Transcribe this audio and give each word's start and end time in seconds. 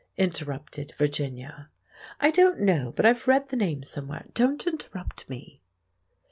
interrupted 0.17 0.95
Virginia. 0.97 1.69
"I 2.19 2.31
don't 2.31 2.59
know, 2.59 2.91
but 2.95 3.05
I've 3.05 3.27
read 3.27 3.49
the 3.49 3.55
name 3.55 3.83
somewhere. 3.83 4.25
Don't 4.33 4.65
interrupt 4.65 5.29
me." 5.29 5.61